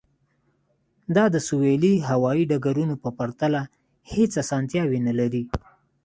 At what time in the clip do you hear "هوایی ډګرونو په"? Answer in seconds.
2.09-3.09